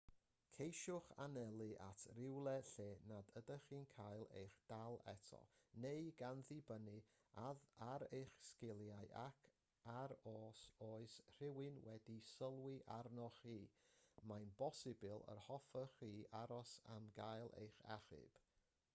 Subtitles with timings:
[0.53, 5.41] ceisiwch anelu at rywle lle nad ydych chi'n cael eich dal eto
[5.85, 6.95] neu gan ddibynnu
[7.89, 9.51] ar eich sgiliau ac
[9.97, 13.61] ar os oes rhywun wedi sylwi arnoch chi
[14.33, 16.11] mae'n bosibl yr hoffech chi
[16.43, 18.45] aros am gael eich achub